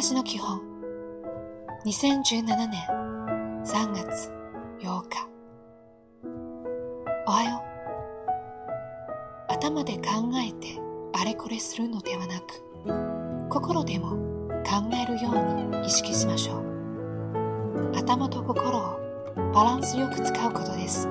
[0.00, 0.60] 私の基本。
[1.84, 2.70] 2017年
[3.64, 4.30] 3月
[4.80, 5.28] 8日。
[7.26, 7.60] おはよ
[9.48, 9.52] う。
[9.52, 10.02] 頭で考
[10.36, 10.80] えて
[11.14, 12.62] あれこれするのではなく
[13.50, 14.10] 心でも
[14.64, 17.96] 考えるように意識しましょう。
[17.96, 19.00] 頭と心を
[19.52, 21.08] バランスよく使うことです。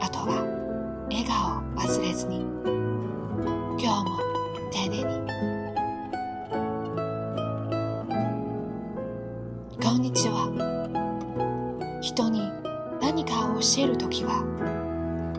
[0.00, 2.40] あとは笑顔を忘れずに。
[3.80, 4.09] 今日も
[9.82, 10.50] こんにちは。
[12.02, 12.52] 人に
[13.00, 14.44] 何かを教えるときは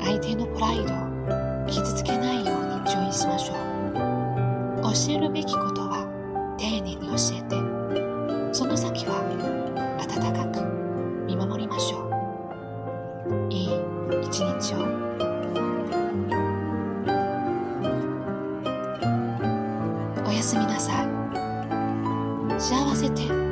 [0.04, 3.58] 相手のプライドを傷つけないように注意しましょう。
[4.82, 6.08] 教えるべきことは
[6.58, 7.56] 丁寧に教えて
[8.52, 9.22] その先は
[10.00, 10.66] 温かく
[11.28, 12.12] 見守りましょう。
[13.54, 13.70] いい
[14.24, 14.78] 一日を。
[20.28, 21.08] おやすみなさい。
[22.60, 23.51] 幸せて何で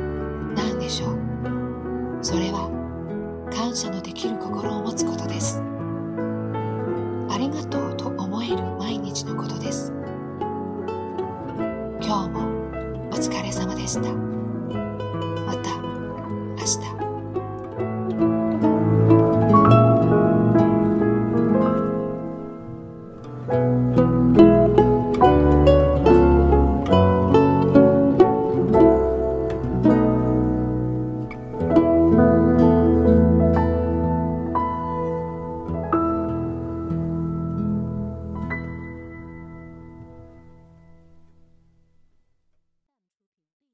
[0.90, 1.16] しょう。
[2.20, 2.68] それは
[3.54, 5.62] 感謝のできる心を持つことです。
[7.30, 9.92] ありがとうと思える毎日のことです。
[12.02, 12.40] 今日も
[13.10, 14.12] お疲れ様でした。
[15.46, 15.78] また
[16.58, 16.80] 明日。
[23.48, 24.49] うん。